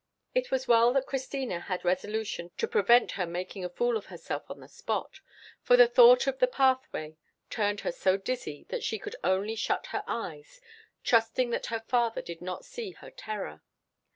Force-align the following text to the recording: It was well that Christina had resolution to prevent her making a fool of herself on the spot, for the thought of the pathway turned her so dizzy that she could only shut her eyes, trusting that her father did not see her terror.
It 0.33 0.49
was 0.49 0.67
well 0.67 0.93
that 0.93 1.05
Christina 1.05 1.59
had 1.59 1.85
resolution 1.85 2.49
to 2.57 2.67
prevent 2.67 3.11
her 3.11 3.27
making 3.27 3.63
a 3.63 3.69
fool 3.69 3.95
of 3.97 4.07
herself 4.07 4.49
on 4.49 4.59
the 4.59 4.67
spot, 4.67 5.19
for 5.61 5.77
the 5.77 5.87
thought 5.87 6.25
of 6.25 6.39
the 6.39 6.47
pathway 6.47 7.17
turned 7.51 7.81
her 7.81 7.91
so 7.91 8.17
dizzy 8.17 8.65
that 8.69 8.81
she 8.83 8.97
could 8.97 9.15
only 9.23 9.53
shut 9.55 9.85
her 9.93 10.03
eyes, 10.07 10.59
trusting 11.03 11.51
that 11.51 11.67
her 11.67 11.81
father 11.81 12.23
did 12.23 12.41
not 12.41 12.65
see 12.65 12.93
her 12.93 13.11
terror. 13.11 13.61